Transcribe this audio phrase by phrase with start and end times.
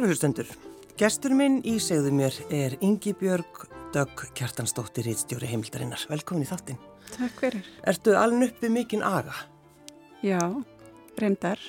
[0.00, 0.48] Kæru hlustendur,
[0.96, 6.06] gestur minn í segðu mér er Ingi Björg Dögg Kjartansdóttir Ítstjóri heimildarinnar.
[6.08, 6.78] Velkomin í þáttinn.
[7.18, 7.66] Takk fyrir.
[7.84, 9.36] Ertu alveg uppið mikinn aga?
[10.24, 10.40] Já,
[11.20, 11.60] reyndar.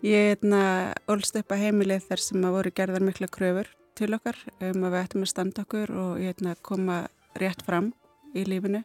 [0.00, 3.68] Ég er ólst upp að heimilið þar sem að voru gerðar mikla kröfur
[4.00, 7.02] til okkar um að við ættum að standa okkur og ég að koma
[7.36, 7.92] rétt fram
[8.32, 8.80] í lífinu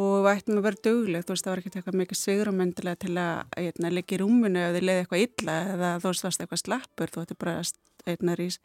[0.00, 3.56] og ættum að vera dögleg, þú veist það var ekkert eitthvað mikið sigrumendilega til að
[3.60, 6.62] eitna, leggja í rúmunu ef þið leiði eitthvað illa eða þú veist það varst eitthvað
[6.62, 7.56] slappur, þú ætti bara
[8.12, 8.58] eitna rís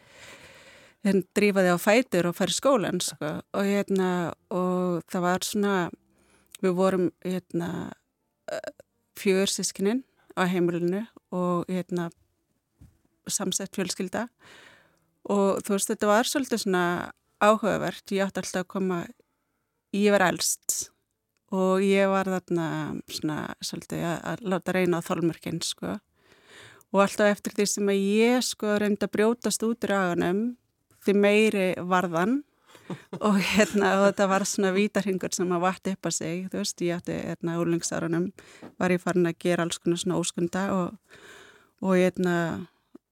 [1.07, 3.31] en drífa þig á fætur og færi skólan sko.
[3.53, 5.75] og, eitna, og það var svona
[6.63, 7.09] við vorum
[9.17, 10.03] fjögur sískininn
[10.37, 11.03] á heimilinu
[11.35, 11.67] og
[13.27, 14.27] samsett fjölskylda.
[15.27, 16.83] Og þú veist þetta var svolítið svona
[17.43, 18.99] áhugavert, ég átti alltaf að koma
[19.93, 20.91] ég var elst
[21.55, 22.67] og ég var þarna
[23.07, 25.97] svona svolítið að láta reyna á þólmörkinn sko.
[26.95, 30.43] Og alltaf eftir því sem að ég sko reyndi að brjótast út í raganum
[31.03, 32.41] því meiri varðan
[33.27, 36.83] og hérna og þetta var svona vítarhingur sem að vatti upp að sig þú veist
[36.85, 38.29] ég ætti hérna úrlingsárunum
[38.79, 41.19] var ég farin að gera alls konar svona óskunda og,
[41.83, 42.35] og hérna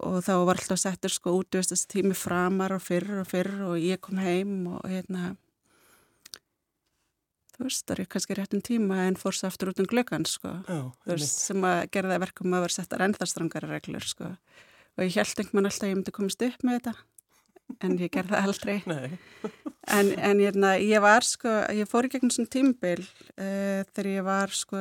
[0.04, 3.76] og þá var alltaf settur sko út þessi tími framar og fyrr og fyrr og
[3.80, 5.36] ég kom heim og hérna
[7.56, 10.54] þú veist, það er kannski réttum tíma en fór svo aftur út um glöggan sko.
[11.24, 14.36] Sem að gerða verkum að vera settar ennþarstrangara reglur sko.
[14.96, 16.96] Og ég held einhvern veginn alltaf að ég myndi komast upp með þetta
[17.82, 18.78] en ég gerði það aldrei.
[19.86, 24.08] En, en ég, na, ég var sko, ég fór í gegnum svona tímbil uh, þegar
[24.10, 24.80] ég var sko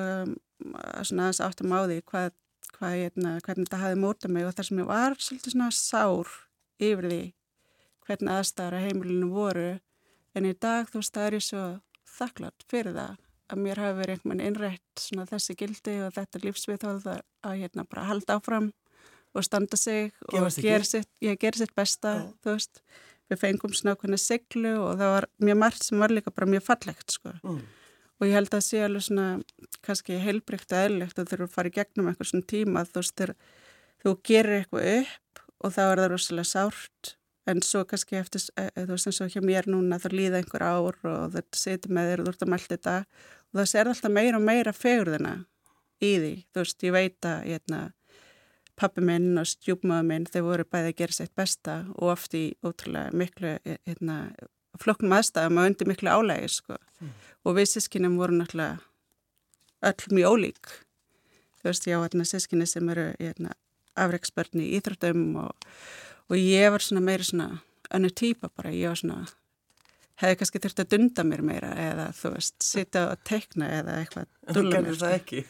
[1.04, 2.30] svona aðeins áttum á því hvað,
[2.78, 5.68] hvað ég, na, hvernig þetta hafi mótað mig og þar sem ég var svolítið svona
[5.76, 6.32] sár
[6.80, 7.20] yfir því
[8.08, 9.68] hvernig aðstæðar að heimilinu voru.
[10.32, 11.66] En í dag þú veist það er ég svo
[12.18, 13.16] þakklátt fyrir það
[13.52, 17.56] að mér hafi verið einhvern veginn innrætt svona þessi gildi og þetta lífsviðhóð að, að
[17.60, 18.70] hérna bara halda áfram
[19.34, 21.10] og standa sig Gefast og gera sitt,
[21.58, 22.28] sitt besta, Já.
[22.44, 22.80] þú veist
[23.30, 26.66] við fengum svona okkurna siglu og það var mjög margt sem var líka bara mjög
[26.66, 27.60] fallegt sko mm.
[28.20, 29.28] og ég held að það sé alveg svona
[29.84, 33.24] kannski heilbrygt og eðlilegt og þurfum að fara í gegnum eitthvað svona tíma þú veist
[34.04, 37.14] þú gerir eitthvað upp og þá er það rosalega sárt
[37.50, 40.40] en svo kannski eftir, e, e, þú veist eins og hjá mér núna þá líða
[40.40, 43.68] einhver ár og þetta setur með þér og þú ert að melda þetta og það
[43.72, 45.34] ser alltaf meira og meira fegurðina
[46.00, 47.82] í því, þú veist, ég veit að hérna,
[48.80, 52.46] pappi minn og stjúpmaður minn, þeir voru bæði að gera sitt besta og oft í
[52.64, 54.18] ótrúlega miklu e, hérna,
[54.80, 56.80] flokknum aðstæðum og undir miklu álægi, sko.
[57.00, 57.12] Mm.
[57.44, 58.80] og við sískinum voru náttúrulega
[59.84, 60.72] öll mjög ólík.
[61.60, 63.52] Þú veist, ég á hérna sískinni sem eru hérna,
[63.94, 65.68] afreiksbörni í Íþróttum og
[66.30, 67.48] og ég var svona meira svona
[67.94, 69.24] önnu týpa bara, ég var svona
[70.22, 74.28] hefði kannski þurft að dunda mér meira eða þú veist, sitja og tekna eða eitthvað
[74.54, 75.44] þú gerður það ekki?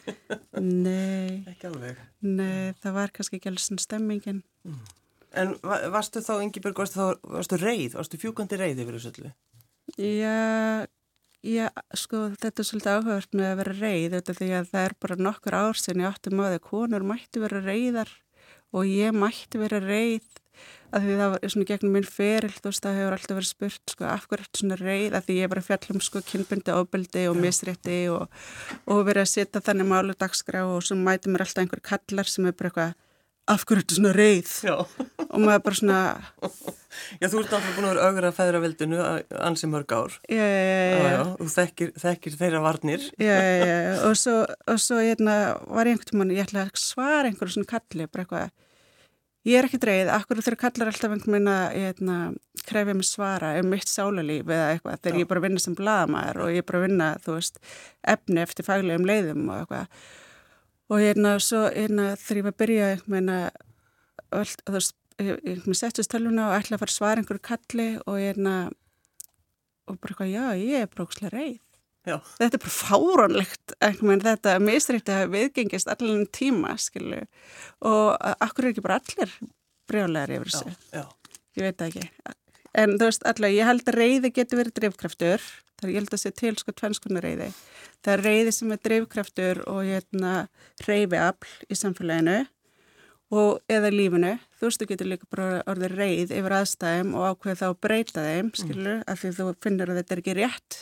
[0.65, 2.01] Nei Ekki alveg?
[2.25, 4.85] Nei, það var kannski ekki alveg svona stemmingin mm.
[5.35, 5.51] En
[5.91, 9.31] varstu þá, Ingeborg, varstu þá varstu reið, varstu fjúkandi reið yfir þessu öllu?
[9.99, 10.85] Já,
[11.43, 11.65] já,
[11.99, 15.17] sko, þetta er svolítið áhugast með að vera reið, þetta því að það er bara
[15.27, 18.13] nokkur ár sem ég átti maður að konur mætti vera reiðar
[18.71, 20.31] og ég mætti vera reið
[20.95, 23.93] að því það var svona gegnum minn feril þú veist það hefur alltaf verið spurt
[23.95, 26.75] sko af hverju þetta svona reyð að því ég var að fjalla um sko kynbundi
[26.75, 28.29] ábyldi og misrétti og,
[28.85, 32.47] og verið að setja þannig málu dagskrá og svo mæti mér alltaf einhver kallar sem
[32.47, 32.95] er bara eitthvað
[33.45, 34.75] af hverju þetta svona reyð Já.
[35.27, 35.99] og maður bara svona
[37.21, 38.99] Já þú ert alltaf búin að vera augra að feðra veldinu
[39.45, 40.13] ansi mörg ár.
[40.31, 43.07] Já, já, já Þú þekkir, þekkir þeirra varnir.
[43.19, 44.35] Já, já, já og svo,
[44.71, 45.35] og svo hérna,
[45.67, 48.53] var ég einhvern tíma ég ætla að svara einhverju svona kalli bara eitthvað
[49.45, 52.15] Ég er ekki dreið, akkur þurfa kallar alltaf einhvern veginn að hérna,
[52.65, 55.19] krefja mig svara um mitt sálalíf eða eitthvað þegar Já.
[55.19, 57.59] ég er bara að vinna sem bladamæður og ég er bara að vinna, þú veist,
[58.15, 59.99] efni eftir faglegum leiðum og eitthvað.
[60.89, 64.89] Og hérna, svo hérna, þegar ég var að byrja einhvern veginn að,
[65.45, 68.55] ég settist tölvuna og ætla að fara að svara einhverju kalli og hérna,
[69.85, 71.61] og bara eitthvað, já, ég er brókslega reið.
[72.05, 72.15] Já.
[72.37, 77.23] Þetta er bara fárónlegt þetta mistrýtti að viðgengist allir tíma skilu.
[77.81, 79.37] og akkur er ekki bara allir
[79.89, 81.05] brjálegar yfir þessu?
[81.55, 82.09] Ég veit ekki.
[82.75, 85.43] En þú veist allavega, ég held að reyði getur verið drivkraftur
[85.79, 87.51] þar ég held að sé til sko tvennskunar reyði
[88.05, 90.33] það er reyði sem er drivkraftur og hérna
[90.87, 92.41] reyfi afl í samfélaginu
[93.35, 97.61] og eða lífinu, þú veist þú getur líka bara orðið reyð yfir aðstæðum og ákveð
[97.63, 99.05] þá breyta þeim, skilur, mm.
[99.09, 100.77] af því þú finnir að þetta er ekki rétt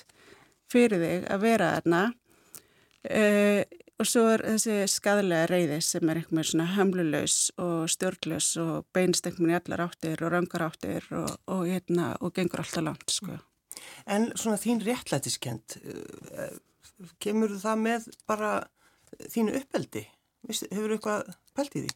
[0.73, 3.61] fyrir þig að vera þarna uh,
[4.01, 8.87] og svo er þessi skadalega reyði sem er einhvern veginn svona hamlulegs og stjórnlegs og
[8.95, 12.83] beinst einhvern veginn í allar áttir og röngar áttir og, og, hérna, og gengur alltaf
[12.83, 13.37] langt sko.
[14.09, 16.55] En svona þín réttlætiskend uh,
[17.23, 18.53] kemur það með bara
[19.29, 20.07] þínu uppeldi?
[20.49, 21.93] Hefur þú eitthvað pælt í því?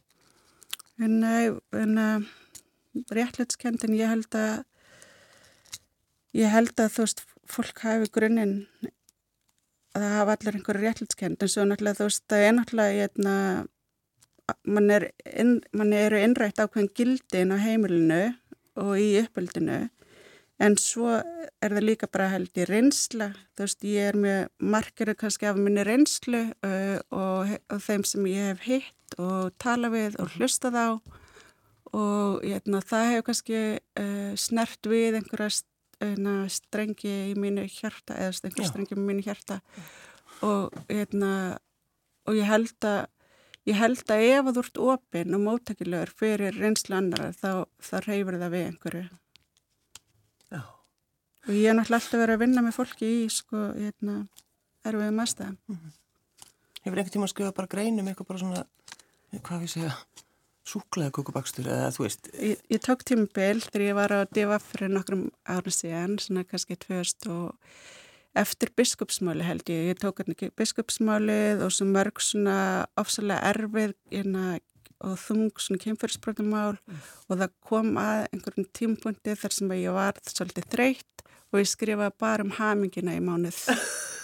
[0.98, 2.28] Nei, en uh,
[3.14, 4.64] réttlutkend en ég held að
[6.36, 8.54] ég held að þú veist fólk hafi grunninn
[9.96, 13.34] að það hafa allir einhverju réttlutkend en svo náttúrulega þú veist það er náttúrulega eitna,
[14.64, 18.24] mann er inn, man eru innrætt ákveðin gildin á heimilinu
[18.78, 19.78] og í uppöldinu
[20.58, 24.38] en svo er það líka bara held í reynsla, þú veist ég er með
[24.74, 29.90] margir kannski af minni reynslu uh, og, og þeim sem ég hef hitt og tala
[29.92, 30.84] við og hlusta þá
[31.96, 35.74] og hérna, það hefur kannski uh, snert við einhverja hérna,
[36.48, 39.60] strengi í mínu hjarta eða strengi í mínu hjarta.
[40.46, 41.58] Og, hérna,
[42.28, 43.06] og ég held að
[43.68, 48.38] ég held að ef þú ert ofinn og móttakilegur fyrir reynslu annar þá, þá reyfur
[48.38, 49.08] það við einhverju.
[50.48, 50.62] Já.
[50.62, 54.22] og ég er náttúrulega alltaf verið að vinna með fólki í sko, hérna,
[54.86, 55.58] erfiðum aðstæðum.
[55.66, 55.98] Mm -hmm.
[56.84, 58.64] Hefur einhvern tíma að skrifa bara greinum eitthvað bara svona,
[59.42, 59.92] hvað við segja
[60.68, 64.92] súklaði kukubakstur eða þú veist Ég, ég tók tímabill þegar ég var á DVF fyrir
[64.92, 67.54] nokkrum árið síðan svona kannski tvöst og
[68.38, 72.58] eftir biskupsmáli held ég, ég tók hérna biskupsmálið og svo mörg svona
[73.00, 74.58] ofsalega erfið hérna,
[75.04, 77.02] og þung svona kemfyrirsbrotumál mm.
[77.28, 82.16] og það kom að einhverjum tímpunkti þar sem ég var svolítið þreytt og ég skrifaði
[82.20, 83.62] bara um hamingina í mánuð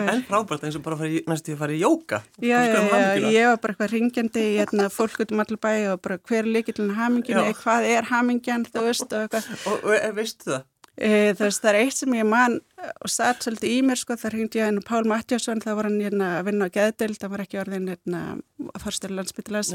[0.00, 3.58] En frábært eins og bara fari, næstu að fara í jóka Já, já, ég var
[3.62, 6.94] bara eitthvað ringjandi í hérna, fólk út um allir bæ og bara hver er líkillin
[6.98, 9.50] hamingina, hvað er hamingjan þú veist og eitthvað.
[9.72, 10.68] Og, og veistu það?
[11.00, 12.58] E, veist, það er eitt sem ég man
[13.00, 15.98] og satt svolítið í mér sko, þar hengdi ég henni Pál Matjásson, það var hann
[16.04, 18.20] hérna, að vinna á geðdild, það var ekki orðin hérna,
[18.82, 19.72] farstur landsbyttilas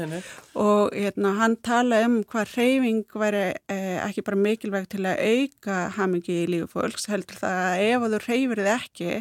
[0.54, 5.82] og hérna, hann tala um hvað reyfing væri eh, ekki bara mikilvægt til að auka
[5.98, 9.12] hamingi í lífu fólks, heldur það að ef þú reyfir þið ekki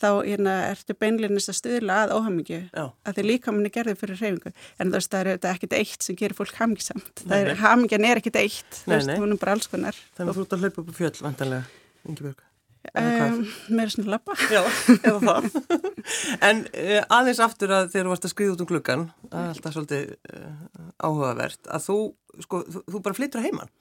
[0.00, 4.52] þá hérna, ertu beinleginnist að stuðla að óhamingju að því líka manni gerði fyrir reyfingu
[4.52, 8.38] en þú veist það er ekkit eitt sem gerir fólk hamingsamt er, hamingjan er ekkit
[8.40, 8.82] eitt.
[8.86, 9.98] Nei, veist, hún er bara alls konar.
[10.18, 12.46] Þannig að þú ert að hlaupa upp á fjöll, vantanlega Ingeborg
[12.96, 14.62] um, Mér er svona lappa Já,
[15.04, 15.50] eða það.
[16.48, 20.14] En uh, aðeins aftur að þegar þú varst að skriða út um gluggan alltaf svolítið
[20.32, 21.98] uh, áhugavert að þú,
[22.46, 23.72] sko, þú, þú bara flyttur að heimann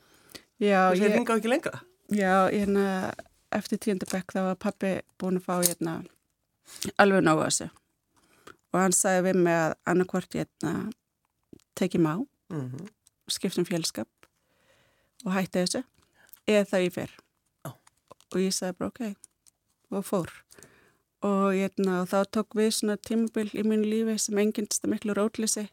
[0.60, 1.78] Já, ég Þú segir ekki lengra.
[2.12, 3.14] Já, ég hérna
[3.56, 5.94] eftir tíundabekk þá var pappi búin að fá hérna,
[7.02, 7.70] alveg ná þessu
[8.70, 10.74] og hann sagði við mig að annarkvort hérna,
[11.80, 12.92] tekið má mm -hmm.
[13.28, 14.10] skiptum fjölskap
[15.26, 15.84] og hætti þessu
[16.48, 17.18] eða það ég fer
[17.66, 17.76] oh.
[18.32, 19.16] og ég sagði bara ok
[19.90, 20.30] og fór
[21.22, 25.14] og, hérna, og þá tók við svona tímabil í mínu lífi sem enginnst að miklu
[25.14, 25.68] rótlisi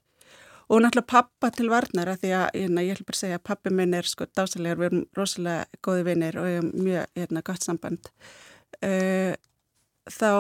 [0.67, 3.47] og náttúrulega pappa til varnar að því að hérna, ég ætla bara að segja að
[3.47, 7.43] pappi minn er sko dásalegar, við erum rosalega góði vinnir og ég hef mjög hérna,
[7.47, 8.11] gott samband.
[8.83, 9.35] Uh,
[10.11, 10.31] þá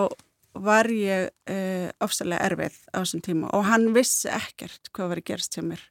[0.66, 5.28] var ég uh, ofsalega erfið á þessum tíma og hann vissi ekkert hvað var að
[5.30, 5.84] gerast hjá mér.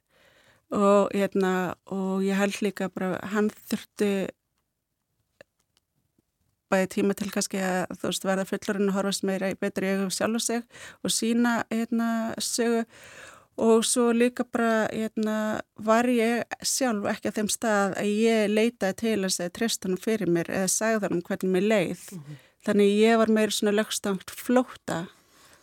[0.74, 4.26] Og, hérna, og ég held líka bara hann þurfti
[6.72, 10.04] bæði tíma til kannski að þú veist verða fullurinn og horfast meira í betri ég
[10.10, 10.64] sjálf og seg
[11.06, 12.08] og sína hérna
[12.42, 12.82] sögu
[13.56, 18.96] og svo líka bara hérna, var ég sjálf ekki að þeim stað að ég leitaði
[19.00, 22.40] til að segja tristunum fyrir mér eða sagði hann hvernig mér leið mm -hmm.
[22.66, 25.06] þannig ég var meira svona lögstangt flóta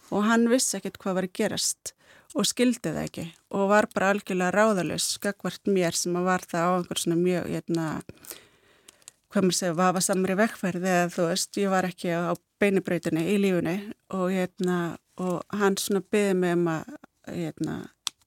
[0.09, 1.93] og hann vissi ekkert hvað var að gerast
[2.33, 6.65] og skildi það ekki og var bara algjörlega ráðalus skakvart mér sem að var það
[6.65, 7.85] á einhver svona mjög hérna,
[9.29, 13.37] hvað maður segja, vafa samri vekkferði eða þú veist, ég var ekki á beinibröytunni í
[13.37, 13.77] lífunni
[14.09, 17.77] og, hérna, og hann svona byði mig um að hérna,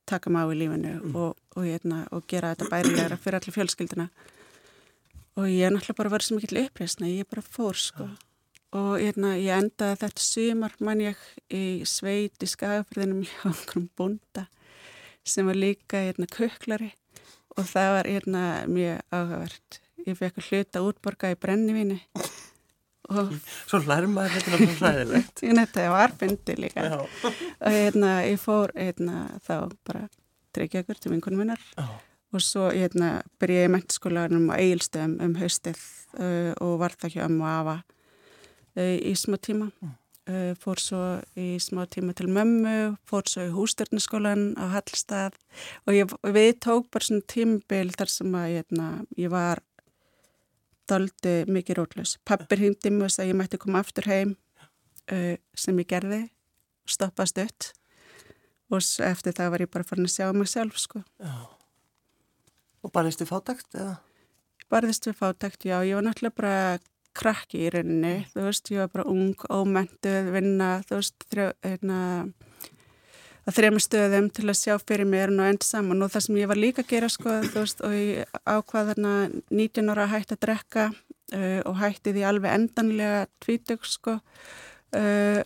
[0.06, 1.16] taka maður í lífinu mm.
[1.18, 4.08] og, og, hérna, og gera þetta bærilegra fyrir allir fjölskyldina
[5.36, 8.06] og ég er náttúrulega bara verið sem ekki til uppreysna, ég er bara fór sko.
[8.08, 8.22] Ja.
[8.76, 11.20] og hérna, ég endaði þetta sumar mann ég
[11.54, 14.46] í sveit í skagafyrðinum hjá einhverjum búnda
[15.26, 16.92] sem var líka hérna köklari.
[17.56, 19.78] Og það var hérna mjög áhugavert.
[20.06, 21.96] Ég fekk að hluta útborga í brennivíni
[23.06, 24.06] Svo þetta er
[24.56, 26.86] alveg hlæðilegt Þetta var fyndi líka.
[27.26, 30.06] Og hérna ég fór hérna, þá bara
[30.56, 31.62] tryggja ykkur til vinkunum minnar.
[31.76, 31.86] Já.
[32.36, 35.78] og svo hérna byrja ég mentiskólaðunum á eigilstöðum um haustið
[36.18, 37.76] uh, og var það hjá ömmu afa
[38.76, 39.70] uh, í smá tíma.
[40.26, 41.02] Uh, fór svo
[41.38, 45.38] í smá tíma til mömmu fór svo í hústörnaskólan á Hallstað.
[45.86, 49.62] Og ég, við tók bara svona tímabil þar sem að hérna, ég var
[50.90, 52.16] daldi mikið rótlaus.
[52.24, 54.36] Pappir hindi sagði að ég mætti koma aftur heim
[55.12, 56.22] uh, sem ég gerði,
[56.86, 57.72] stoppast upp
[58.70, 61.02] og eftir það var ég bara farin að sjá mig sjálf sko.
[61.22, 61.34] Já.
[62.82, 63.96] Og barðist við fátækt eða?
[64.70, 65.76] Barðist við fátækt, já.
[65.86, 66.54] Ég var náttúrulega bara
[67.16, 72.00] krakki í rauninni, þú veist, ég var bara ung, ómentuð, vinna, þú veist, þrjá, hérna,
[73.46, 76.02] að þrema stöðum til að sjá fyrir mér og enda saman.
[76.02, 79.14] Og það sem ég var líka að gera sko þú veist og ég ákvað þarna
[79.54, 85.40] 19 ára hætti að drekka uh, og hætti því alveg endanlega tvítug sko uh,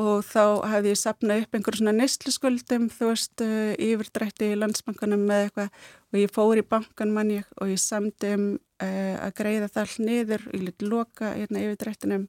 [0.00, 5.28] og þá hafði ég sapnað upp einhverjum svona neistluskuldum þú veist uh, yfirdrætti í landsbankanum
[5.28, 5.86] með eitthvað.
[6.10, 8.50] Og ég fór í bankan mann ég og ég samdi um
[8.80, 12.22] að greiða það all niður og ég liti loka hérna yfirdrættinum.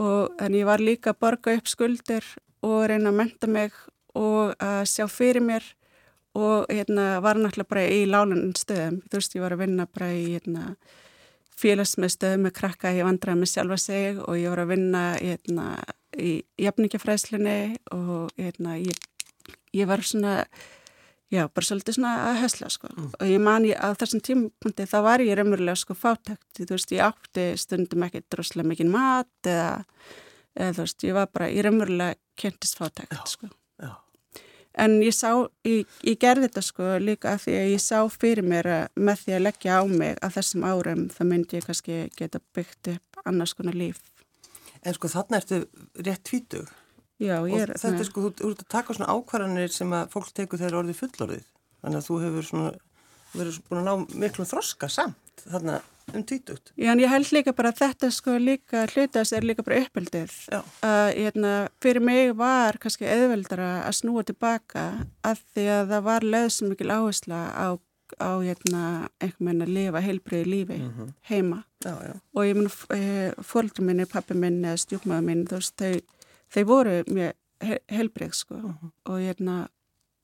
[0.00, 2.24] Og þannig ég var líka að borga upp skuldir
[2.64, 3.76] og reyna að menta mig
[4.18, 5.66] og að sjá fyrir mér
[6.38, 10.10] og hérna var náttúrulega bara í lálunum stöðum, þú veist ég var að vinna bara
[10.14, 10.64] í hérna
[11.58, 15.68] félagsmið stöðum með krakka, ég vandraði með sjálfa sig og ég var að vinna hérna
[16.18, 17.60] í jafningafræðslunni
[17.96, 19.00] og hérna ég,
[19.74, 20.36] ég var svona
[21.32, 22.92] já, bara svolítið svona að hösla sko.
[22.94, 23.10] Mm.
[23.18, 26.94] og ég man ég að þessum tímpunkti þá var ég raunverulega sko fátækt, þú veist
[26.94, 29.70] ég átti stundum ekki droslega mikið mat eða,
[30.54, 33.50] eða þú veist ég var bara, ég raunverulega kentist fátækt sko
[34.78, 35.32] En ég sá,
[35.66, 39.24] ég, ég gerði þetta sko líka af því að ég sá fyrir mér að með
[39.24, 43.22] því að leggja á mig að þessum árum þá myndi ég kannski geta byggt upp
[43.24, 43.98] annars konar líf.
[44.86, 45.64] En sko þarna ertu
[45.98, 46.68] rétt tvítug.
[47.18, 47.72] Já, ég er...
[47.74, 50.78] Og þetta er sko, þú ert að taka svona ákvarðanir sem að fólk tekur þegar
[50.84, 51.48] orðið fullorðið.
[51.82, 52.70] Þannig að þú hefur svona,
[53.38, 55.78] þú verður búin að ná miklu þroska samt þarna
[56.14, 56.72] um tvítugt.
[56.76, 60.34] Já, en ég held líka bara að þetta sko líka hlutast er líka bara uppeldið.
[60.84, 61.52] Að hérna,
[61.84, 64.88] fyrir mig var kannski eðveldara að snúa tilbaka
[65.26, 67.68] af því að það var löðsum mikil áhersla á,
[68.18, 68.82] á hérna,
[69.20, 71.10] einhvern veginn að lifa heilbriði lífi mm -hmm.
[71.30, 71.64] heima.
[71.84, 72.14] Já, já.
[72.34, 76.00] Og ég mun, e, fólkdur minni, pappi minn eða stjúkmaður minn, þú veist, þau,
[76.54, 77.32] þau voru mjög
[77.90, 78.90] heilbrið sko mm -hmm.
[79.04, 79.68] og hérna,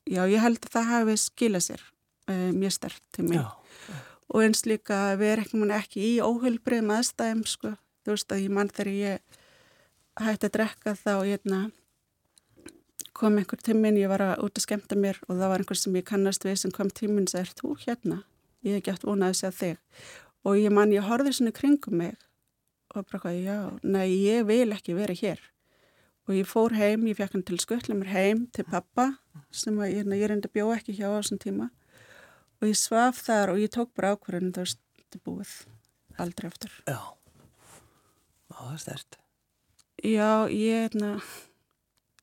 [0.07, 1.94] já, ég held að það hafi skilað sér
[2.29, 3.39] e, mjög stert til mig.
[3.39, 3.49] Já,
[4.35, 7.77] og eins líka við erum ekki í óhullbrið maðurstæðum sko.
[8.05, 9.41] þú veist að ég mann þegar ég
[10.21, 11.61] hætti að drekka þá hérna,
[13.15, 15.97] kom einhver tímin ég var að út að skemta mér og það var einhver sem
[15.97, 18.21] ég kannast við sem kom tímin og sagði, er þú hérna?
[18.65, 20.13] Ég hef gætt vonað að segja þig
[20.45, 22.15] og ég mann ég horfið svona kringum mig
[22.95, 25.41] og bara hvað, já, nei, ég vil ekki vera hér
[26.29, 29.15] og ég fór heim, ég fekk hann til skuttlega mér heim til pappa
[29.55, 31.71] sem að, ég, ég reyndi að bjóða ekki hjá á þessum tíma
[32.65, 35.53] og ég svaf þar og ég tók bara ákvarðin það var stuði búið.
[36.25, 37.01] Aldrei eftir Já,
[38.49, 39.19] Ó, það er stert
[40.05, 41.11] Já, ég hérna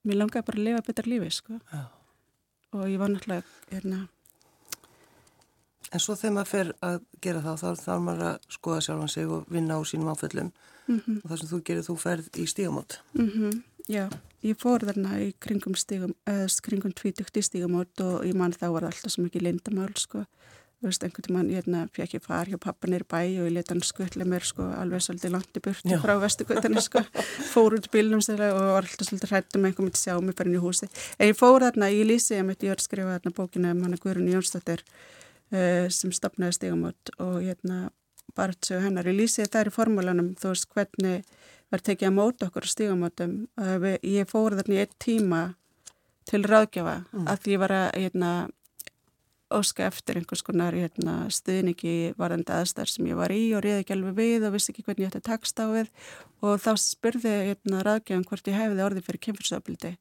[0.01, 1.59] mér langaði bara að lifa betur lífi sko.
[1.69, 1.83] Já.
[2.73, 4.07] og ég var náttúrulega hérna
[5.91, 9.31] En svo þegar maður fer að gera það þá þarf maður að skoða sjálfan sig
[9.35, 10.51] og vinna á sínum áföllum.
[10.87, 11.17] Mm -hmm.
[11.19, 12.99] og það sem þú gerir þú ferð í stígamót.
[13.13, 13.63] Mm -hmm.
[13.89, 14.05] Já,
[14.45, 18.71] ég fór þarna í kringum stígum, eða kringum tvítugt í stígamót og ég man þá
[18.75, 20.25] var alltaf svo mikið lindamál sko.
[20.81, 23.51] Þú veist, einhvern tíman ég hérna, fekk ég far hjá pappa nýri bæ og ég
[23.53, 27.03] leta hann skutla mér sko alveg svolítið langt í burti frá vestugötunni sko.
[27.51, 30.89] Fór út bílnum og var alltaf svolítið hrættum einhvern veginn sjá mig farin í húsi.
[31.19, 33.85] En ég fór þarna, ég lýsi ég mitt, ég var að skrifa þarna bókina um
[33.85, 37.91] hann að Guðrun Jónsdóttir uh, sem stopnaði stígamót og hérna
[38.33, 39.05] bara þessu hennar.
[39.13, 41.21] Ég lýsi það er í formúlanum, þú veist, hvernig
[41.71, 43.35] var tekið að móta okkur stígamótum.
[44.03, 45.43] Ég fór þarna í eitt tíma
[46.29, 47.29] til ráðgjafa mm.
[47.31, 48.31] að því ég var að hérna,
[49.51, 53.95] óska eftir einhvers konar hérna, stuðningi varðandi aðstæðar sem ég var í og reyði ekki
[53.97, 55.89] alveg við og vissi ekki hvernig ég ætti að taksta á við
[56.47, 59.95] og þá spurði hérna, ráðgjafan hvort ég hefði orði fyrir kemfyrsöfliti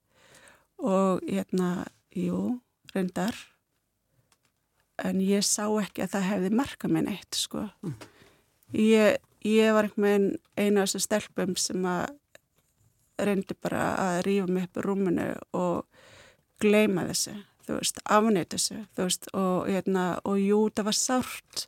[0.81, 1.73] og hérna,
[2.15, 2.61] jú,
[2.95, 3.35] reyndar
[5.03, 7.67] en ég sá ekki að það hefði marka minn eitt sko.
[7.83, 7.99] Mm.
[8.77, 12.11] Ég ég var einhvern veginn eina af þessum stelpum sem að
[13.20, 16.04] reyndi bara að rífa mig upp í rúmunu og
[16.61, 17.35] gleima þessu,
[17.66, 21.66] þú veist, afnæta þessu, þú veist, og, hérna, og jú, það var sárt.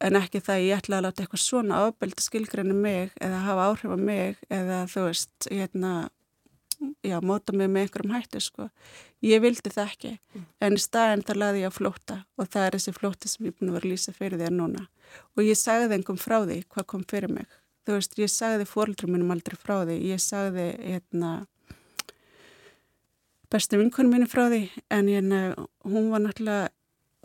[0.00, 3.92] En ekki það ég ætlaði að láta eitthvað svona ábeldi skilgrinni mig eða hafa áhrif
[3.92, 5.92] á mig eða þú veist, hérna
[7.04, 8.68] já, móta mig með einhverjum hættu sko.
[9.24, 10.44] Ég vildi það ekki mm.
[10.66, 13.52] en í staðin þar laði ég að flóta og það er þessi flóti sem ég
[13.52, 14.86] er búin að vera að lýsa fyrir þér núna
[15.36, 17.48] og ég sagði einhverjum frá því hvað kom fyrir mig.
[17.86, 19.96] Þú veist, ég sagði fóröldrum minnum aldrei frá því.
[20.10, 21.30] Ég sagði, hérna,
[23.50, 25.40] bestu vinkunum minnum frá því en hérna,
[25.88, 26.68] hún var náttúrulega,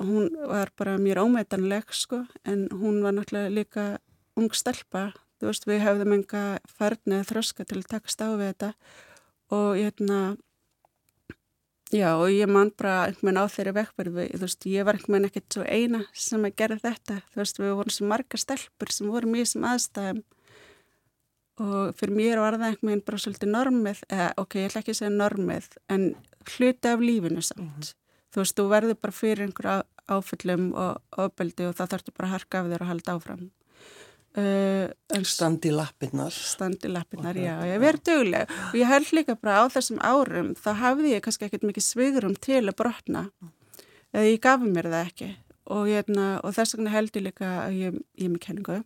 [0.02, 3.86] hún var bara mér ómetanleg sko en hún var náttúrulega líka
[4.40, 5.12] ung stelpa.
[5.40, 6.46] Þú veist, við hefðum enga
[6.80, 8.72] færnið þröska til að takast á við þetta
[9.54, 10.38] og hérna
[11.94, 15.14] já og ég man bara einhvern veginn á þeirri vekkverfi þú veist ég var einhvern
[15.14, 17.20] veginn ekkert svo eina sem að gera þetta.
[17.32, 20.24] Þú veist við vorum svo marga stelpur sem voru mjög sem aðstæðum.
[21.66, 24.96] Og fyrir mér var það einhvern veginn bara svolítið normið eða ok, ég ætla ekki
[24.96, 26.08] að segja normið en
[26.56, 27.62] hluti af lífinu samt.
[27.62, 27.94] Mm -hmm.
[28.34, 32.34] þú veist, þú verður bara fyrir einhverja áfyllum og ofbeldi og það þarfst bara að
[32.34, 33.52] harka af þér og halda áfram
[34.36, 34.90] Uh,
[35.24, 40.02] standi lappinnar standi lappinnar, já, ég verði döguleg og ég held líka bara á þessum
[40.04, 43.30] árum þá hafði ég kannski ekkert mikið svigurum til að brotna.
[44.12, 45.30] Eða ég gafi mér það ekki.
[45.66, 48.82] Og, hérna, og þess vegna held ég líka að ég, er með kenningu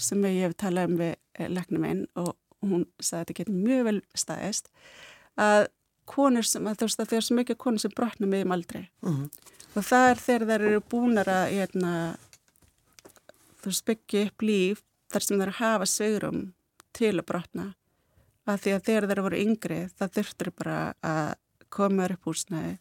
[0.00, 3.58] sem ég hef talað um við eh, leiknum einn og hún sagði að þetta getur
[3.66, 4.70] mjög vel staðist
[5.40, 5.66] að
[6.06, 8.54] konur sem, að þú veist að það er svo mikið konur sem brotna með um
[8.56, 9.28] aldrei mm -hmm.
[9.74, 11.92] og það er þegar þær eru búinar að hérna
[13.66, 16.42] þú veist, byggja upp líf þar sem það er að hafa sveigurum
[16.94, 17.66] til að brotna.
[18.46, 21.32] Að því að þegar þeir voru yngri það þurftur bara að
[21.74, 22.76] koma upp húsnæði.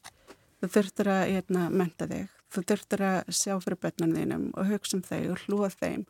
[0.62, 2.30] Þú þurftur að hérna, menta þig.
[2.54, 6.06] Þú þurftur að sjá fyrir börnunum þínum og hugsa um þau og hlúa þeim.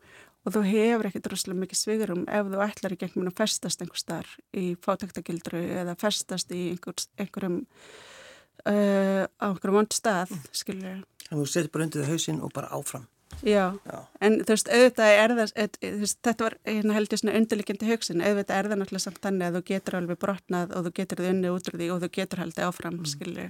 [0.46, 3.98] Og þú hefur ekkert rosalega mikið sveigurum ef þú ætlar í gegnum að festast einhver
[3.98, 11.02] starf í fátaktakildru eða festast í einhver, einhverjum uh, á einhverjum vond stað skilur.
[11.32, 13.08] Þú setur bara undir þau hausinn og bara áfram
[13.44, 15.52] Já, Já, en þú veist, auðvitað er það,
[16.00, 19.58] veist, þetta var hérna heldur svona undirlikjandi hugsin, auðvitað er það náttúrulega samt þannig að
[19.58, 22.42] þú getur alveg brotnað og þú getur þið unni út úr því og þú getur
[22.42, 23.10] haldið áfram, mm.
[23.12, 23.48] skilju.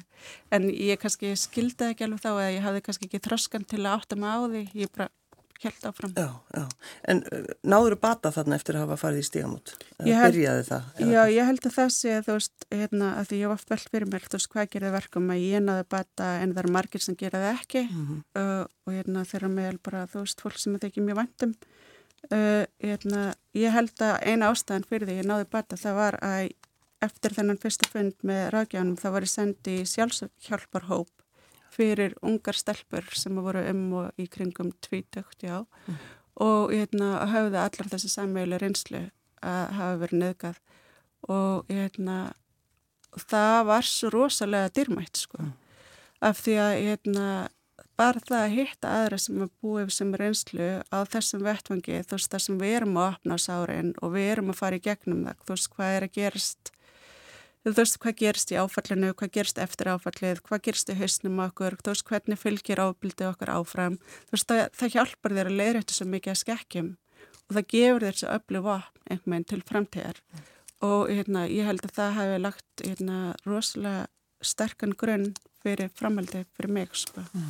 [0.56, 3.92] En ég kannski skildi ekki alveg þá eða ég hafði kannski ekki þroskan til að
[3.94, 5.10] átta mig á því, ég bara
[5.64, 6.12] held áfram.
[6.16, 6.64] Já, já.
[7.12, 9.72] En uh, náður bata þarna eftir að hafa farið í stígamót?
[10.02, 10.90] Byrjaði það?
[11.00, 13.72] Já, ég held að það sé að þú veist, hérna, að því ég var oft
[13.72, 16.74] vel fyrir mér, þú veist, hvað það verkum að ég náðu bata en það eru
[16.76, 18.22] margir sem gera það ekki mm -hmm.
[18.42, 21.56] uh, og hérna þeirra meðal bara, þú veist, fólk sem þetta ekki mjög vandum.
[22.26, 26.50] Uh, hérna, ég held að eina ástæðan fyrir því ég náðu bata það var að
[27.04, 31.10] eftir þennan fyrsta fund með ráðgjáðanum þá var ég sendið í sjálfshjálparhóp
[31.76, 36.00] fyrir ungar stelpur sem voru um og í kringum tvítökt, já, mm.
[36.46, 39.06] og hérna hafði allar þessi sammeili reynslu
[39.46, 40.62] að hafa verið neðgað
[41.32, 42.16] og hérna
[43.16, 45.52] það var svo rosalega dyrmætt sko, mm.
[46.30, 47.28] af því að hérna
[47.96, 52.32] bara það að hitta aðra sem er búið sem reynslu á þessum vettvangi, þú veist
[52.32, 55.22] það sem við erum að opna á sárin og við erum að fara í gegnum
[55.24, 56.72] það, þú veist hvað er að gerast
[57.72, 61.78] þú veist hvað gerist í áfallinu, hvað gerist eftir áfallið, hvað gerist í hausnum okkur,
[61.82, 63.96] þú veist hvernig fylgir ábildið okkar áfram,
[64.28, 66.90] þú veist það, það hjálpar þér að leiðra þetta svo mikið að skekkjum
[67.46, 70.44] og það gefur þér svo öllu vopn einhvern veginn til framtíðar mm.
[70.88, 74.06] og hérna, ég held að það hefði lagt hérna, rosalega
[74.44, 75.32] sterkan grunn
[75.64, 77.24] fyrir framhaldið fyrir mig sko.
[77.32, 77.48] Mm.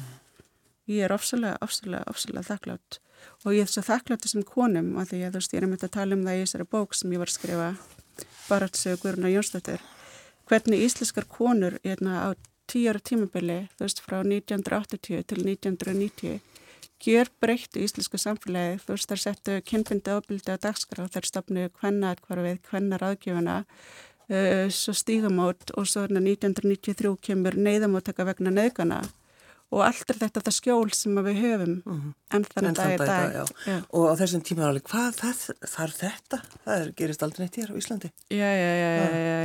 [0.87, 3.01] Ég er ofsalega, ofsalega, ofsalega þakklátt
[3.43, 5.87] og ég er svo þakklátt þessum konum að því að þú veist ég er með
[5.89, 7.69] að tala um það í þessari bók sem ég var að skrifa
[8.47, 9.83] Baratsögur Guðruna Jónsdóttir
[10.47, 16.41] hvernig íslenskar konur hérna, á tíu ára tímabili, þú veist, frá 1980 til 1990
[17.03, 22.15] gjör breyttu íslensku samfélagi þú veist, þar settu kynfindi ábyldi á dagskrá, þar stopnu hvenna
[22.17, 29.03] við hvenna ráðgjöfuna uh, svo stígamót og svo 1993 kemur neyðamóttaka vegna nögana
[29.75, 32.13] og allt er þetta það skjól sem við höfum mm -hmm.
[32.37, 33.77] en þannig að það er dag já.
[33.99, 35.19] og á þessum tíma alveg hvað
[35.73, 36.39] þarf þetta?
[36.65, 38.11] Það er, gerist aldrei neitt hér á Íslandi.
[38.31, 38.91] Já, já, já,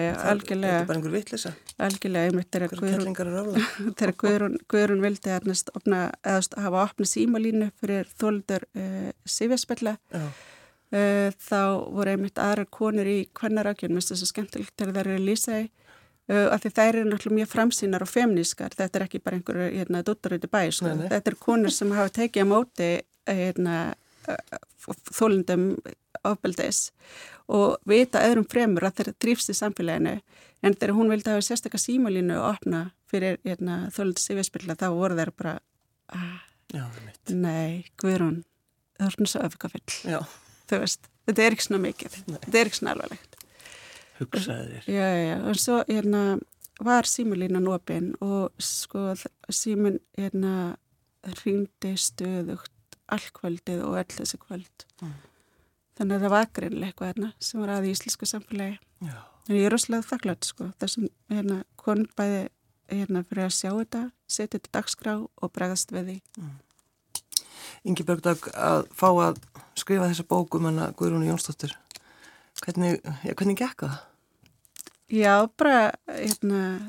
[0.06, 2.50] já algjörlega Þetta er bara einhver vittlisa Algjörlega, ég myndi
[3.98, 9.98] þegar Guðrún, Guðrún vildi að opna, eða, hafa opna símalínu fyrir þóldur uh, eh, sifjarspilla
[10.14, 15.06] uh, þá voru einmitt aðra konur í hvernarákjum, mér finnst það svo skemmtilegt þegar það
[15.06, 15.22] eru
[15.62, 15.91] Uh,
[16.30, 20.04] af því þær eru náttúrulega mjög framsýnar og femnískar, þetta er ekki bara einhverju hérna,
[20.06, 20.94] dottaröyti bæ, sko.
[21.02, 22.92] þetta er konur sem hafa tekið á móti
[23.28, 23.78] hérna,
[25.12, 25.66] þólundum
[26.28, 26.92] ábeldis
[27.52, 30.20] og vita öðrum fremur að þeir drýfst í samfélaginu.
[30.62, 35.18] En þegar hún vildi hafa sérstaklega símalínu og opna fyrir hérna, þólundis yfirspilla þá voru
[35.18, 35.58] þeir bara
[36.14, 36.40] ah,
[36.72, 36.86] Já,
[37.34, 38.44] nei, Guðrún
[38.96, 39.42] það er svona svo
[40.86, 42.18] veist, þetta er ekki svona mikið.
[42.28, 42.38] Nei.
[42.46, 43.31] þetta er ekki svona alvarlegt
[44.22, 44.86] hugsaðir.
[44.90, 46.24] Já, já, og svo hérna
[46.82, 49.12] var símulínan opinn og sko
[49.54, 50.78] símun hérna
[51.42, 52.72] hrýndi stöðugt
[53.12, 54.88] allkvöldið og öll þessi kvöld.
[55.02, 55.20] Mm.
[56.00, 58.80] Þannig að það var greinlega eitthvað hérna sem var að í íslensku samfélagi.
[59.06, 59.20] Já.
[59.50, 62.42] En ég er rosalega þakklátt sko þessum hérna konn bæði
[62.92, 66.18] hérna fyrir að sjá þetta, setja þetta dagskrá og bregðast við því.
[66.42, 66.60] Mm.
[67.92, 69.42] Ingi Bergdag að fá að
[69.80, 71.74] skrifa þessa bókum hana Guðrúni Jónsdóttir.
[72.62, 74.00] Hvernig, ja, hvernig gekk það?
[75.12, 76.88] Já, bara, hérna,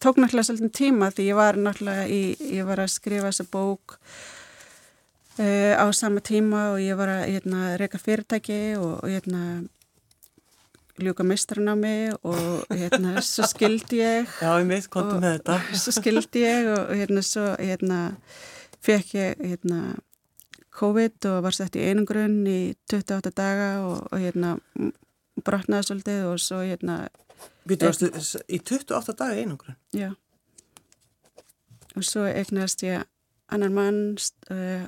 [0.00, 3.98] tók náttúrulega svolítið tíma því ég var náttúrulega í, ég var að skrifa þessa bók
[5.36, 9.42] uh, á sama tíma og ég var að, hérna, reyka fyrirtæki og, hérna,
[10.96, 14.34] ljúka mistranámi og, hérna, svo skildi ég.
[14.40, 15.60] Já, ég mitt, kontum með þetta.
[15.76, 18.02] Svo skildi ég og, hérna, svo, hérna,
[18.80, 19.84] fekk ég, hérna,
[20.72, 24.56] COVID og var sett í einangrunn í 28 daga og, og hérna
[25.42, 27.04] brotnaði svolítið og svo hérna
[27.64, 28.10] Við varstu
[28.46, 29.78] í 28 daga einangrun?
[29.96, 30.12] Já
[31.94, 33.04] og svo eignast ég
[33.52, 33.98] annan mann
[34.50, 34.86] uh,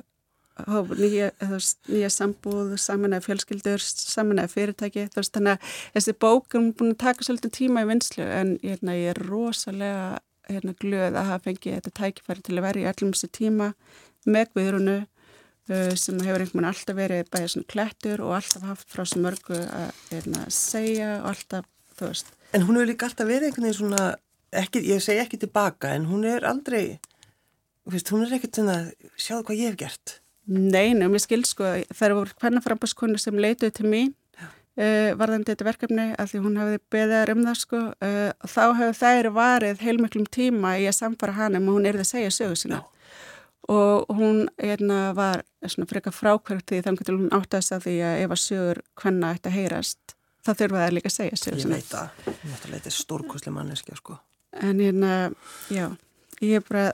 [0.97, 1.31] nýja,
[1.87, 7.03] nýja sambúð, samanlega fjölskyldur, samanlega fyrirtæki, þú veist, þannig að þessi bók er búin að
[7.05, 10.07] taka svolítið tíma í vinslu en hérna, ég er rosalega
[10.47, 13.71] hérna, glöð að hafa fengið þetta tækifæri til að vera í allum þessi tíma
[14.27, 14.97] með Guðrunu
[15.67, 19.57] sem hefur einhvern veginn alltaf verið bæðið svona klettur og alltaf haft frá sem mörgu
[19.57, 21.67] að hérna, segja og alltaf,
[21.99, 22.31] þú veist.
[22.55, 24.05] En hún hefur líka alltaf verið einhvern veginn svona,
[24.63, 26.99] ekki, ég segi ekki tilbaka, en hún er aldrei
[27.87, 28.81] Veist, hún er ekkert svona,
[29.15, 30.13] sjáðu hvað ég hef gert.
[30.51, 34.09] Nei, nefnum ég skil sko, það eru hvernig frambaskonur sem leituði til mín
[34.77, 38.99] uh, varðandi þetta verkefni að því hún hafiði beðaður um það sko uh, þá hefur
[39.01, 42.59] þær varið heilmiklum tíma í að samfara hann um að hún erði að segja sögu
[42.59, 42.81] sína.
[42.81, 42.96] Já.
[43.67, 45.41] Og hún erna, var
[45.89, 49.51] frekar frákvært því þannig að hún áttast að því að ef að sögur hvenna ætti
[49.51, 50.15] að heyrast,
[50.47, 50.63] það
[50.95, 51.75] líka að segja sögu sína.
[51.75, 52.29] Ég veit að,
[52.63, 54.21] þetta er stórkosli manneski sko.
[54.63, 55.11] En hérna,
[55.73, 55.89] já,
[56.39, 56.85] ég er bara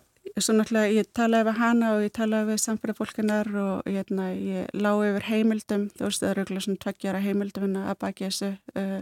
[0.41, 5.03] svo náttúrulega ég talaði við hana og ég talaði við samfélagfólkinar og hérna, ég lág
[5.11, 8.51] yfir heimildum, þú veist það eru eitthvað svona tveggjara heimildum að baki þessu.
[8.73, 9.01] Uh,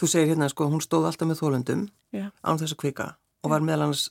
[0.00, 3.08] þú segir hérna sko, hún stóð alltaf með þólundum án þess að kvika
[3.42, 4.08] og var meðal annars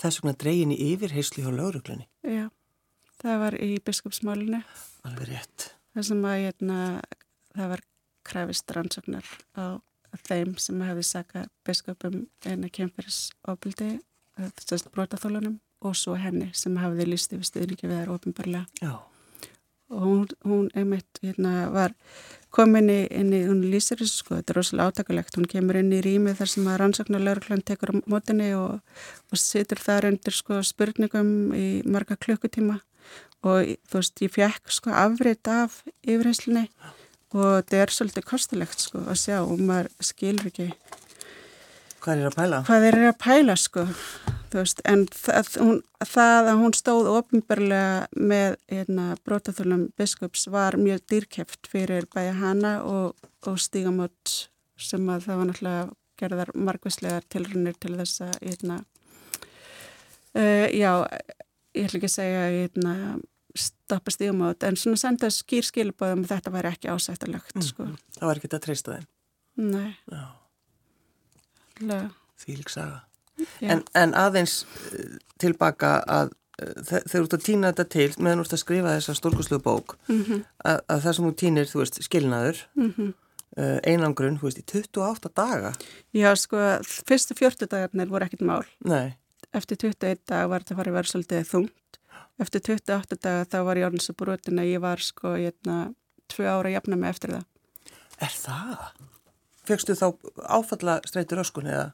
[0.00, 2.06] þess vegna dregin í yfirheysli hjá lauruglunni.
[2.26, 2.46] Já,
[3.22, 4.62] það var í biskupsmálinu.
[5.08, 5.70] Alveg rétt.
[5.96, 6.78] Það sem að hérna,
[7.56, 7.84] það var
[8.26, 9.80] kræfist rannsóknar á
[10.26, 13.90] þeim sem hefði sakað biskupum eina kemfyrirsofbildi,
[14.36, 18.96] þessast brotaþólunum og svo henni sem hafiði lísti við stuðningi við þær ofinbarlega
[19.92, 21.94] og hún, hún einmitt hérna, var
[22.54, 26.02] komin inn í, hún lýsir þessu sko, þetta er rosalega átakalegt, hún kemur inn í
[26.04, 28.80] rýmið þar sem að rannsóknar lauruglan tekur á mótinni og,
[29.30, 32.80] og situr þar undir sko spurningum í marga klukkutíma.
[33.46, 36.66] Og þú veist, ég fekk sko afriðt af yfirheyslunni
[37.36, 40.70] og þetta er svolítið kostulegt sko að sjá og maður skilur ekki
[42.06, 42.58] Hvað er að pæla?
[42.68, 43.82] Hvað er að pæla sko
[44.54, 51.04] veist, en það, hún, það að hún stóð ofinbarlega með hérna, brótaþölum biskups var mjög
[51.10, 54.34] dýrkæft fyrir bæja hana og, og stígamöld
[54.76, 58.76] sem að það var náttúrulega gerðar margvíslegar tilrunir til þess að hérna,
[60.36, 60.92] uh, já,
[61.76, 62.94] ég ætla ekki að segja hérna,
[63.56, 67.88] stoppa stígamöld en svona senda skýr skilbóðum að þetta væri ekki ásættalegt mm, sko.
[68.18, 69.10] Það var ekki þetta að treysta þeim?
[69.56, 69.90] Nei
[72.60, 73.05] lík saga
[73.60, 78.42] en, en aðeins eh, tilbaka að eh, þegar þú ert að týna þetta til meðan
[78.42, 80.42] þú ert að skrifa þessa stórkoslu bók mm -hmm.
[80.64, 83.14] að, að það sem þú týnir, þú veist, skilnaður mm -hmm.
[83.56, 85.72] uh, einangrun, þú veist, í 28 daga
[86.12, 86.56] Já, sko,
[87.08, 89.16] fyrstu 40 dagarnir voru ekkit mál Nei.
[89.52, 92.00] eftir 21 dag var þetta farið að vera svolítið þungt
[92.38, 95.92] eftir 28 daga þá var ég alveg svo brotin að ég var sko, ég er
[96.28, 97.44] tvö ára að jafna mig eftir það
[98.16, 98.92] Er það?
[99.66, 100.06] Fegstu þá
[100.46, 101.90] áfalla streytur öskun eða?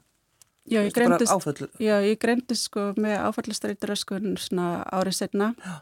[0.70, 5.50] Já, ég greindist, já, ég greindist sko með áfallastreitur öskun svona árið setna.
[5.58, 5.80] Já.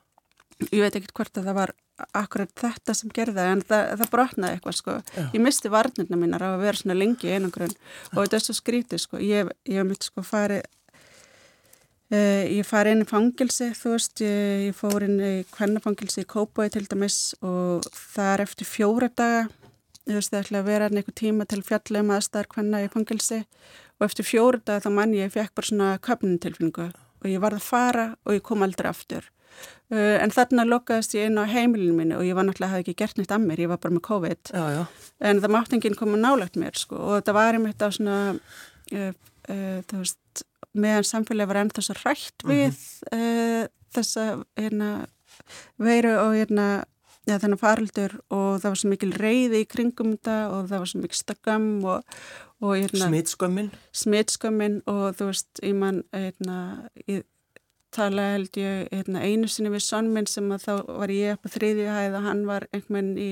[0.70, 1.72] Ég veit ekkert hvort að það var
[2.16, 4.96] akkurat þetta sem gerði en það, það brotnaði eitthvað sko.
[5.16, 5.22] Já.
[5.36, 7.72] Ég misti varnirna mínar á að vera svona lengi einangrun
[8.12, 9.20] og þetta er svo skrítið sko.
[9.20, 10.64] Ég hef myndið sko farið,
[12.14, 16.30] uh, ég farið inn í fangilsi þú veist, ég, ég fór inn í kvennafangilsi í
[16.30, 19.46] Kópói til dæmis og það er eftir fjóra daga,
[20.08, 23.44] þú veist það ætla að vera einhver tíma til fjallum aðstæðar kvenna í fangilsi
[24.00, 26.88] og eftir fjóru dag þá mann ég fekk bara svona köpnintilfinningu
[27.20, 29.28] og ég varð að fara og ég kom aldrei aftur.
[29.90, 33.00] Uh, en þarna lokaðist ég inn á heimilinu mínu og ég var náttúrulega, hafði ekki
[33.02, 34.52] gert neitt að mér, ég var bara með COVID.
[34.54, 34.82] Já, já.
[35.28, 38.18] En það mátti enginn koma nálagt mér sko og þetta var einmitt á svona,
[38.94, 39.10] uh,
[39.50, 42.52] uh, þú veist, meðan samfélagi var ennþá svo rætt mhm.
[42.54, 43.74] við mm -hmm.
[43.98, 44.90] þessa, hérna,
[45.76, 46.68] veiru og hérna,
[47.28, 50.92] ja, þennan faraldur og það var svo mikil reyði í kringum þetta og það var
[50.92, 52.06] svo mikil stakam og,
[52.60, 53.70] Hérna, Smittskömmin?
[53.96, 56.56] Smittskömmin og þú veist, ég mann, hérna,
[57.08, 57.24] ég
[57.94, 61.54] tala held ég hérna, einu sinni við sonnminn sem að þá var ég upp á
[61.56, 63.30] þriðju hæð og hann var einhvern veginn í,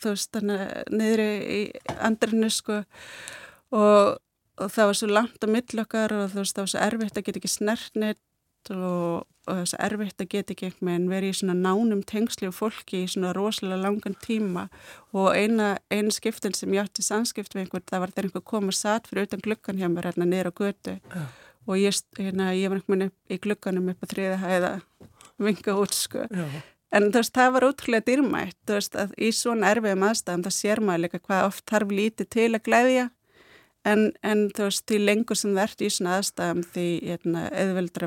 [0.00, 1.60] þú veist, þannig niðri í
[1.98, 4.16] andrinu sko og,
[4.62, 7.26] og það var svo langt á millokkar og þú veist, það var svo erfitt að
[7.28, 8.22] geta ekki snert neitt
[8.70, 12.46] og og þess að erfitt að geta ekki einhvern veginn verið í svona nánum tengsli
[12.46, 14.68] og fólki í svona rosalega langan tíma
[15.10, 18.70] og eina, eina skiptin sem ég átti samskipt við einhvern, það var þegar einhver kom
[18.70, 21.24] og satt fyrir utan glukkan hjá mér hérna niður á götu ja.
[21.66, 24.72] og ég, hérna, ég var einhvern veginn í glukkanum upp á þriða hæða
[25.42, 26.46] vinga út sko ja.
[26.94, 30.58] en þú veist, það var útrúlega dýrmætt þú veist, að í svona erfiðum aðstæðan það
[30.60, 33.08] sér maður líka hvað oft þarf lítið til að glæðja
[33.88, 37.42] en, en þú veist, því lengur sem það ert í svona aðstæðum því hérna,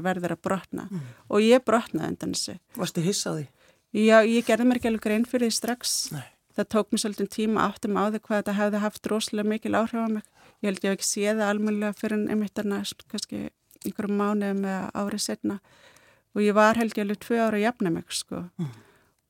[0.05, 1.09] verður að brotna mm.
[1.29, 2.57] og ég brotnaði undan þessu.
[2.79, 3.47] Varst þið hissaði?
[3.95, 5.97] Já, ég gerði mér ekki alveg grein fyrir því strax.
[6.15, 6.25] Nei.
[6.55, 10.03] Það tók mér svolítið tíma áttum á því hvað þetta hefði haft rosalega mikil áhrif
[10.03, 10.25] á mig.
[10.63, 13.41] Ég held ég hef ekki séð það almennilega fyrir en einmittarna kannski
[13.85, 15.57] einhverjum mánuðum eða árið setna
[16.35, 18.43] og ég var held ég alveg tvö ára mig sko.
[18.59, 18.71] Mm.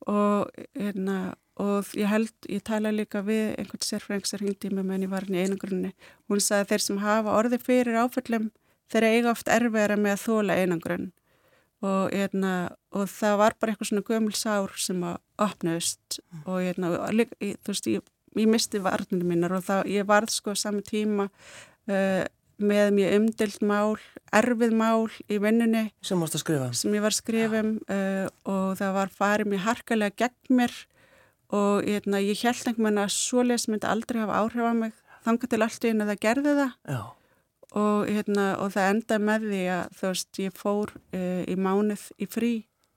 [0.05, 5.05] og, hérna, og ég held, ég tala líka við einhvern sérfræng sem hringdi með menn
[5.05, 5.91] í varni í einangrunni,
[6.27, 8.49] hún sagði að þeir sem hafa orði fyrir áföllum,
[8.91, 11.11] þeir eiga oft erfiðara með að þóla einangrunn
[11.85, 12.53] og, hérna,
[12.95, 16.41] og það var bara eitthvað svona gömul sár sem að opnaust mm.
[16.43, 18.09] og hérna, líka, ég, þú veist, ég,
[18.41, 22.23] ég misti varninu mínar og það, ég varð sko sami tíma uh,
[22.55, 23.95] með mjög umdilt mál,
[24.35, 29.65] erfið mál í vinnunni sem, sem ég var skrifum uh, og það var farið mér
[29.67, 30.75] harkalega gegn mér
[31.53, 34.93] og hérna, ég held einhvern veginn að svo les myndi aldrei hafa áhrif á mig
[35.25, 36.73] þanga til allt í henni að það gerði það.
[37.75, 42.05] Og, hérna, og það enda með því að þú veist ég fór uh, í mánuð
[42.21, 42.53] í frí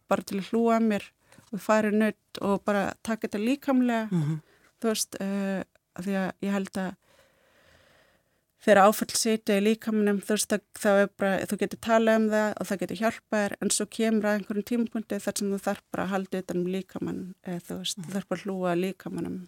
[0.08, 1.08] bara til að hlúa mér
[1.48, 4.08] og farið nött og bara taka þetta líkamlega.
[4.12, 4.38] Mm -hmm.
[4.80, 5.62] þú veist uh,
[5.98, 6.90] því að ég held að
[8.64, 12.48] þegar áfall sitja í líkamannum þú veist þá er bara, þú getur talað um það
[12.50, 15.84] og það getur hjálpað þér en svo kemur að einhverjum tímapunkti þar sem þú þarf
[15.94, 19.40] bara að halda þetta um líkamann eða þú veist, þú þarf bara að hlúa líkamannum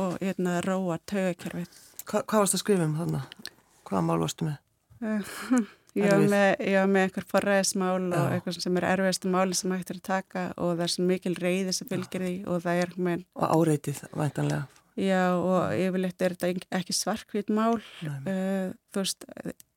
[0.00, 1.80] og hérna að róa tögakjörfið.
[2.04, 3.40] Hva, hvað varst að skrifa um þannig?
[3.84, 4.60] Hvaða mál varstu með?
[5.98, 10.00] ég var með, með einhver forræðismál og eitthvað sem er erfiðastu máli sem hægt er
[10.00, 13.26] að taka og það er svo mikil reyði sem fylgir því og það er með...
[13.38, 14.83] Og áreitið, væntanlega.
[14.94, 19.24] Já og yfirleitt er þetta ekki svarkvít mál, uh, þú veist,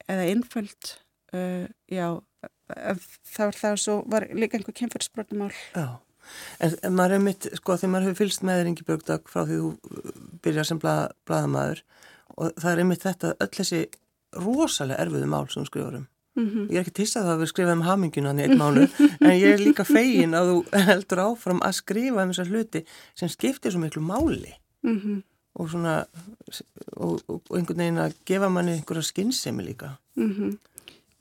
[0.05, 0.91] eða innföld,
[1.33, 2.19] uh, já,
[3.25, 5.49] það var það svo, var líka einhver kemfyrsbrotnumál.
[5.73, 5.97] Já,
[6.61, 9.41] en, en maður er mitt, sko, því maður hefur fylst með þér Ingi Björgdag frá
[9.47, 11.81] því þú uh, byrjar sem blað, blaðamæður
[12.37, 13.81] og það er einmitt þetta, öll þessi
[14.37, 16.05] rosalega erfiðu mál sem skrifurum.
[16.37, 16.69] Mm -hmm.
[16.69, 18.85] Ég er ekki tissað að við skrifaðum haminguna hann í einn mánu,
[19.25, 20.57] en ég er líka fegin að þú
[20.91, 22.85] heldur áfram að skrifa um þessar hluti
[23.17, 25.23] sem skiptir svo miklu máli mm -hmm.
[25.55, 26.05] og svona
[26.95, 30.57] og, og, einhvern veginn að gefa manni einhverja skinnsemi líka mm -hmm.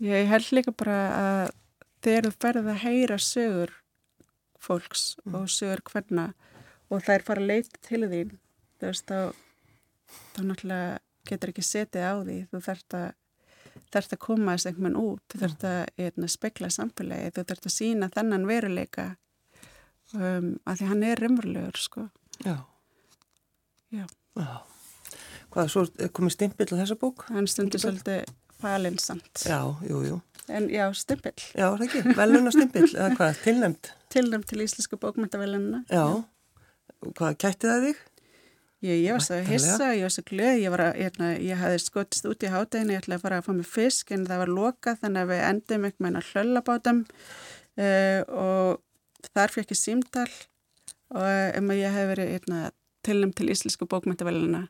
[0.00, 1.50] Ég held líka bara að
[2.02, 3.70] þegar þú ferð að heyra sögur
[4.60, 5.34] fólks mm.
[5.34, 6.34] og sögur hverna
[6.90, 8.38] og þær fara að leita til þín
[8.78, 9.32] þú veist þá
[10.34, 13.08] þá náttúrulega getur ekki setið á því þú þarfst að
[13.92, 17.66] þarfst að koma þess einhvern veginn út þú þarfst að eitna, spekla samfélagi þú þarfst
[17.66, 19.06] að sína þennan veruleika
[20.14, 22.08] um, að því hann er rimurlegur sko
[22.44, 22.56] Já
[23.94, 24.06] Já.
[24.36, 24.54] Já.
[25.54, 25.84] Hvað, svo
[26.16, 27.26] komið stimpill á þessa bók?
[27.32, 28.26] Hann stundir svolítið
[28.60, 29.44] falinsamt.
[29.46, 30.18] Já, jú, jú.
[30.52, 31.38] En já, stimpill.
[31.56, 33.92] Já, það ekki, velun og stimpill, eða hvað, tilnæmt?
[34.12, 35.82] Tilnæmt til Íslenska bókmyndavelununa.
[35.90, 36.04] Já,
[37.08, 38.04] hvað, kætti það þig?
[38.84, 42.26] Ég, ég var svo hissa, ég var svo glöð, ég, að, ég, ég hafði skotist
[42.28, 44.98] út í hátæðinu, ég ætlaði að fara að fá mig fisk en það var lokað
[45.02, 47.00] þannig að við endum ekki með hlöllabátum
[47.80, 50.28] uh, og þar fyrir ekki símdal
[51.16, 52.34] og um að ég hef verið
[53.06, 54.66] tilnum til Íslensku bókmyndavelina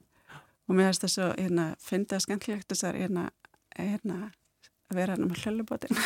[0.66, 3.28] og mér finnst það svo hérna, fyndið að skemmtilegt þessar hérna,
[3.76, 4.30] hérna,
[4.90, 5.98] að vera hann um hlöllubótin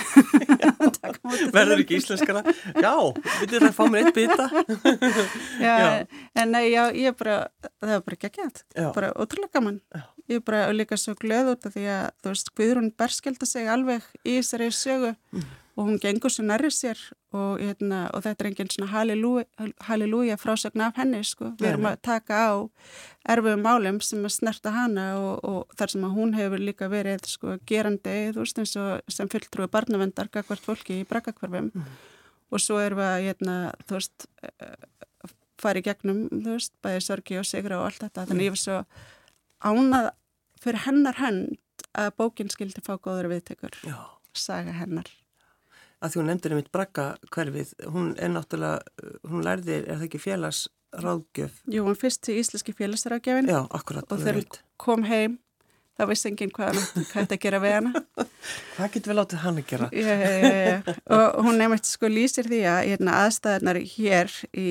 [1.55, 2.43] verður ekki íslenskara?
[2.81, 2.95] Já,
[3.43, 4.47] vitið það að fá mér eitt bita?
[5.67, 5.91] Já, já,
[6.41, 7.37] en nei, já, ég er bara
[7.83, 8.63] það er bara geggjant,
[8.97, 9.81] bara ótrúlega gaman.
[9.93, 10.03] Já.
[10.31, 13.69] ég er bara líka svo glöð út af því að þú veist, Guðrún berskjölda sig
[13.69, 15.49] alveg í þessari sögu mm.
[15.77, 18.91] og hún gengur svo nærri sér og, hérna, og þetta er enginn svona
[19.87, 21.53] halleluja frásögn af henni sko.
[21.61, 22.53] við erum að taka á
[23.35, 27.29] erfiðum málum sem að snerta hana og, og þar sem að hún hefur líka verið
[27.31, 31.95] sko, gerandi veist, sem fylgtrúi barnavendar gagvart fólki í braggakvarfum mm.
[32.51, 34.29] og svo erum við að hérna, þú veist
[35.61, 38.65] fara í gegnum, þú veist, bæði sorgi og sigra og allt þetta, þannig ég var
[38.65, 38.83] svo
[39.61, 40.13] ánað
[40.61, 43.77] fyrir hennar hend að bókin skildi fá góður viðtekur,
[44.35, 45.11] saga hennar
[46.01, 50.23] að því hún nefndir einmitt brakka hverfið, hún er náttúrulega, hún lærði, er það ekki
[50.25, 51.61] félagsráðgjöf?
[51.75, 54.09] Jú, hún fyrst til Íslenski félagsráðgjöfin Já, akkurat.
[54.09, 55.37] Og þegar hún kom heim,
[56.01, 56.81] þá vissi enginn hvað
[57.13, 58.05] þetta gera við hana.
[58.79, 59.91] hvað getur við látið hann að gera?
[59.93, 60.99] Já, já, já.
[61.19, 64.69] Og hún nefnist sko lýsir því að hérna, aðstæðarnar hér í,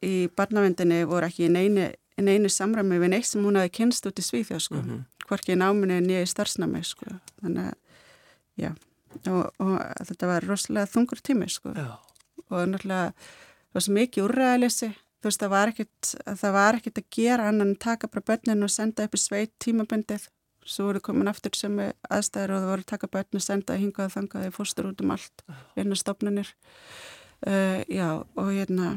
[0.00, 1.90] í barnavendinni voru ekki í neinu,
[2.20, 4.80] neinu samræmi við neitt sem hún hafi kynst út í Svíþjóð, sko.
[4.80, 5.08] Mm -hmm.
[5.28, 7.20] Hvorki í náminni nýja í starfsnami, sko.
[7.42, 7.76] Þannig að,
[8.56, 8.72] já
[9.30, 9.76] og, og
[10.08, 11.74] þetta var rosalega þungur tími sko.
[11.76, 11.98] Já.
[12.50, 17.00] og náttúrulega það var svo mikið úrræðalessi þú veist það var ekkert það var ekkert
[17.00, 20.26] að gera annan taka bara börnin og senda upp í sveit tímaböndið
[20.70, 23.82] svo voru komin aftur sem aðstæður og það voru að taka börn og senda að
[23.84, 25.44] hinga og þanga þegar fórstur út um allt
[25.76, 26.52] hérna stopnunir
[27.46, 28.90] uh, já og hérna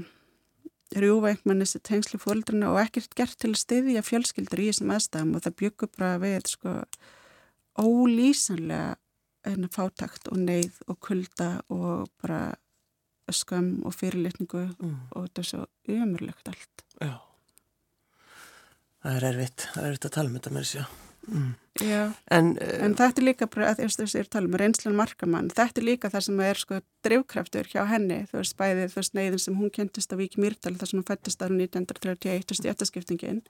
[0.93, 4.93] rjúfa einhvern veginn þessi tengsli fólkdrana og ekkert gert til að styðja fjölskyldur í þessum
[4.93, 6.76] aðstæðum og það byggur bara við sko
[7.80, 8.93] ólýsanlega
[9.74, 12.54] fátakt og neyð og kulda og bara
[13.32, 14.96] skam og fyrirlitningu mm.
[15.16, 16.84] og þetta er svo umurlegt allt.
[17.00, 17.16] Já,
[19.04, 20.86] það er erfitt, það er erfitt að tala um þetta með þessu.
[21.28, 21.54] Mm.
[21.82, 26.60] En, uh, en þetta er líka um reynslan markamann, þetta er líka það sem er
[26.60, 30.38] sko drivkraftur hjá henni, þú veist, bæðið þú veist, neyðin sem hún kentist á Vík
[30.38, 33.42] Mýrdal þar sem hún fættist ára 1931 og stjættaskiptingin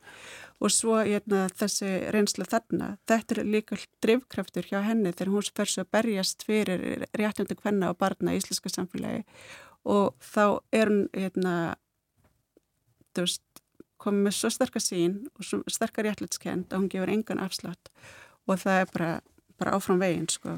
[0.64, 5.74] og svo eitna, þessi reynsla þarna, þetta er líka drivkraftur hjá henni þegar hún fer
[5.74, 9.26] svo að berjast fyrir réttandi hvenna og barna í íslenska samfélagi.
[9.84, 11.76] Og þá er hún, eitna,
[13.12, 13.44] þú veist,
[14.04, 17.92] komið með svo sterkar sín og svo sterkar réttlætskend að hún gefur engan afslátt
[18.48, 19.12] og það er bara,
[19.62, 20.58] bara áfram veginn sko,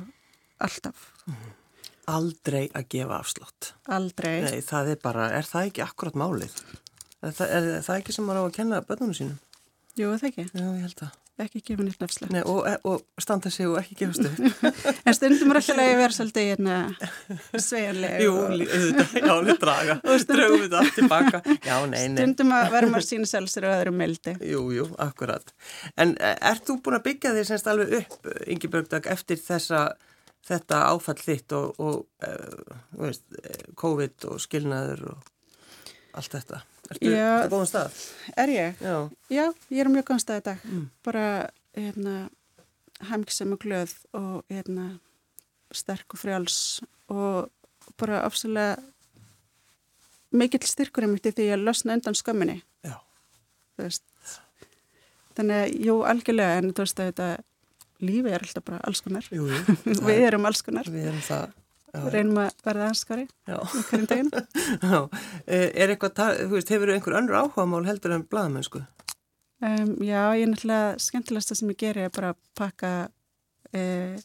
[0.66, 1.12] alltaf.
[2.10, 3.74] Aldrei að gefa afslátt.
[3.90, 4.40] Aldrei.
[4.46, 6.58] Nei, það er bara, er það ekki akkurat málið?
[7.26, 9.38] Er það, er það ekki sem maður á að kenna bönnunum sínum?
[9.98, 10.50] Jú, það ekki.
[10.52, 12.32] Já, ég held það ekki gefa nýtt nafslega.
[12.32, 14.38] Nei, og, og standa sig og ekki gefa stuð.
[15.06, 16.78] en stundum er alltaf að vera svolítið hérna
[17.66, 18.22] svegarlega.
[18.24, 18.64] Jú, og...
[19.20, 19.98] já, við draga,
[20.32, 21.42] draugum við það tilbaka.
[21.58, 22.22] Já, nei, nei.
[22.22, 24.36] Stundum að vera maður sína sjálfsir og öðrum meldi.
[24.54, 25.56] Jú, jú, akkurat.
[26.00, 29.88] En e, ert þú búin að byggja því semst alveg upp, Ingi Börgdag, eftir þessa,
[30.48, 33.28] þetta áfall þitt og, og uh, veist,
[33.82, 35.34] COVID og skilnaður og
[36.16, 36.64] allt þetta?
[36.94, 38.00] Ertu á góðan stað?
[38.38, 38.82] Er ég?
[38.84, 38.96] Já.
[39.34, 40.66] Já, ég er á mjög góðan stað í dag.
[40.70, 40.84] Mm.
[41.08, 41.26] Bara,
[41.78, 42.16] hérna,
[43.10, 44.88] hæmksam og glöð og, hérna,
[45.76, 46.60] sterk og frjáls
[47.12, 47.50] og
[48.00, 48.78] bara afslulega
[50.36, 52.62] mikill styrkur um því að losna undan skömminni.
[52.86, 53.00] Já.
[53.76, 54.06] Þú veist.
[55.36, 57.30] Þannig að, jú, algjörlega, en þú veist að þetta
[58.06, 59.28] lífi er alltaf bara alls konar.
[59.32, 59.78] Jú, jú.
[60.08, 60.90] Við erum alls konar.
[60.92, 61.54] Við erum það
[62.14, 64.32] reynum að verða anskari hverjum daginn
[65.48, 68.84] eh, Er eitthvað, þú veist, hefur þú einhver önnur áhugamál heldur en bladamennsku?
[69.64, 72.90] Um, já, ég er náttúrulega skemmtilegast það sem ég ger er bara að pakka
[73.74, 74.18] eh,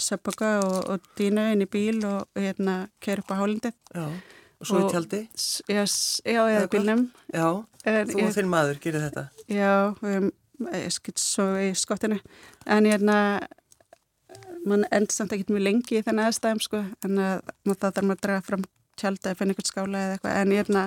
[0.00, 4.06] söpboka og, og dýna inn í bíl og hérna kæra upp á hálindið Já,
[4.58, 5.20] og svo í tjaldi?
[5.68, 7.04] Já, já eða bílnum.
[7.34, 7.46] Já,
[7.84, 9.26] en, þú og þinn maður gerir þetta?
[9.52, 10.30] Já, um,
[10.72, 12.18] ég skilt svo í skottinu.
[12.64, 13.18] En ég hérna
[14.68, 18.16] mann endur samt ekkert mjög lengi í þennan aðstæðum sko en að, það þarf maður
[18.16, 18.64] að draga fram
[19.00, 20.84] tjálta eða finna eitthvað skála eða eitthvað en ég er hérna,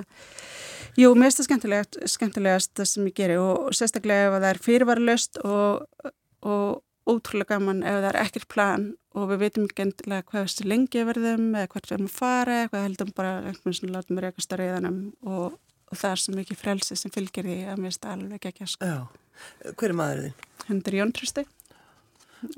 [0.98, 4.62] jú, mér finnst það skemmtilegast, skemmtilegast það sem ég geri og, sérstaklega ef það er
[4.68, 6.12] fyrirvaralust og,
[6.48, 8.88] og ótrúlega gaman ef það er ekkert plan
[9.18, 12.58] og við veitum ekki endilega hvað þessi lengi verðum eða hvert við erum að fara
[12.64, 16.36] eitthvað heldum bara einhvern veginn látum við rekast að reyðanum og, og það er svo
[16.38, 18.92] mikið frelsi sem fylgir því að mér finnst það alveg ekki að sko.
[18.92, 20.44] Já, hver er maðurinn?
[20.68, 21.48] Hendur Jón Trösti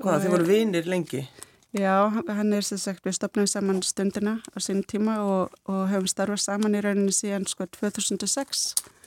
[0.00, 1.24] Hvað, þið voru vinir lengi?
[1.70, 6.08] Já, hann er sem sagt, við stopnaðum saman stundina á sín tíma og, og hefum
[6.10, 8.64] starfað saman í rauninni síðan sko 2006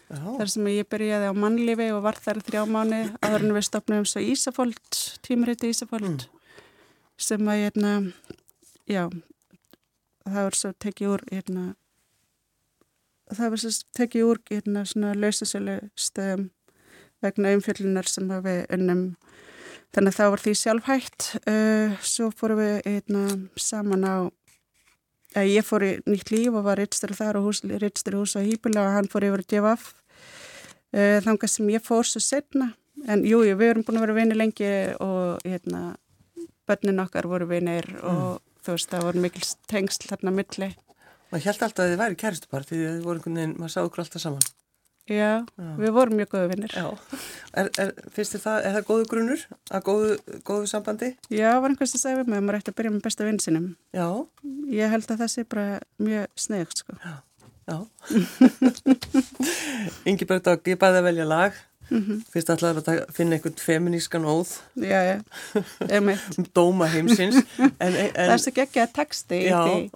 [0.08, 0.22] Já.
[0.38, 4.08] þar sem ég byrjaði á mannlifi og var þar þrjá mánu aður en við stopnaðum
[4.08, 6.48] svo Ísafóld, tímuriti Ísafóld mm.
[7.20, 7.94] sem að, hérna,
[8.88, 9.04] já,
[10.24, 11.66] það var svo tekið úr, hérna,
[13.34, 16.48] það var svo tekið úr, hérna, svona lausasölu stöðum
[17.24, 19.04] vegna umfjöllunar sem við unnum
[19.94, 21.26] Þannig að það var því sjálfhægt.
[21.46, 23.24] Uh, svo fórum við einna,
[23.62, 24.16] saman á,
[25.38, 27.52] að ég fór í nýtt líf og var rittstur þar og
[27.82, 29.92] rittstur hús á Hýbula og hann fór yfir af.
[30.94, 32.72] Uh, þannig sem ég fór svo setna.
[33.10, 34.72] En jújú, jú, við erum búin að vera vinni lengi
[35.04, 35.96] og hérna,
[36.70, 38.04] börnin okkar voru vinnir mm.
[38.08, 40.70] og þú veist, það voru mikil tengsl þarna milli.
[41.32, 44.04] Maður held alltaf að þið væri kæristupar því þið voru einhvern veginn, maður sá okkur
[44.04, 44.52] alltaf saman.
[45.12, 46.76] Já, Já, við vorum mjög góðu vinnir.
[47.60, 50.14] Er, er, finnst þið það, er það góðu grunnur að góðu,
[50.48, 51.10] góðu sambandi?
[51.28, 53.42] Já, var einhvers að segja við mig að maður ætti að byrja með besta vinn
[53.44, 53.68] sinum.
[53.92, 54.08] Já.
[54.72, 55.68] Ég held að það sé bara
[56.00, 56.96] mjög snögt, sko.
[57.04, 57.20] Já.
[57.68, 57.78] Já.
[60.10, 61.62] Ingi Börgdag, ég bæði að velja lag.
[61.90, 62.24] Mm -hmm.
[62.32, 64.56] Fyrst allar að finna einhvern feminískan óð.
[64.80, 65.18] Já, já.
[66.56, 67.44] Dóma heimsins.
[67.60, 69.92] En, en, það er svo að texti í því.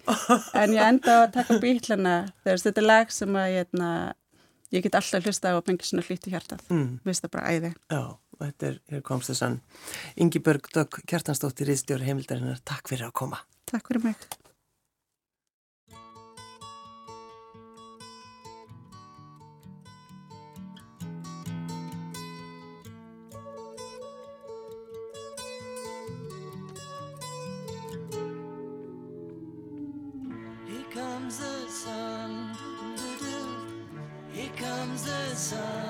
[0.53, 2.25] En ég enda að taka bílana.
[2.43, 4.13] Þetta er lag sem að ég er
[4.75, 6.65] ég get alltaf hlusta á fengja svona hlíti hjartað.
[6.73, 6.97] Mm.
[7.05, 7.73] við það bara æði.
[7.93, 8.01] Já,
[8.41, 9.61] þetta er, hér komst þessan
[10.15, 13.45] Ingi Börg Dögg Kjartansdóttir Íðstjóri heimildarinnar, takk fyrir að koma.
[13.67, 14.27] Takk fyrir mig
[35.47, 35.86] sun,